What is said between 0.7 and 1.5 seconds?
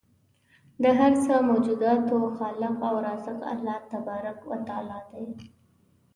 د هر څه